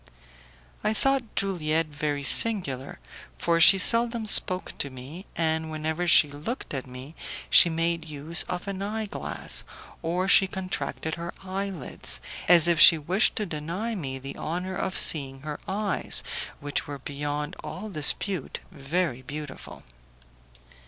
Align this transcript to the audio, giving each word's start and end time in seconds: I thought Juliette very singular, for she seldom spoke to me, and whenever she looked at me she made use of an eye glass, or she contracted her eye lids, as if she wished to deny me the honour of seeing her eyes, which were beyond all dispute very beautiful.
I 0.83 0.95
thought 0.95 1.35
Juliette 1.35 1.85
very 1.85 2.23
singular, 2.23 2.97
for 3.37 3.59
she 3.59 3.77
seldom 3.77 4.25
spoke 4.25 4.75
to 4.79 4.89
me, 4.89 5.27
and 5.35 5.69
whenever 5.69 6.07
she 6.07 6.27
looked 6.31 6.73
at 6.73 6.87
me 6.87 7.13
she 7.51 7.69
made 7.69 8.09
use 8.09 8.41
of 8.49 8.67
an 8.67 8.81
eye 8.81 9.05
glass, 9.05 9.63
or 10.01 10.27
she 10.27 10.47
contracted 10.47 11.13
her 11.21 11.35
eye 11.43 11.69
lids, 11.69 12.19
as 12.47 12.67
if 12.67 12.79
she 12.79 12.97
wished 12.97 13.35
to 13.35 13.45
deny 13.45 13.93
me 13.93 14.17
the 14.17 14.35
honour 14.37 14.75
of 14.75 14.97
seeing 14.97 15.41
her 15.41 15.59
eyes, 15.67 16.23
which 16.59 16.87
were 16.87 16.97
beyond 16.97 17.55
all 17.63 17.87
dispute 17.87 18.59
very 18.71 19.21
beautiful. 19.21 19.83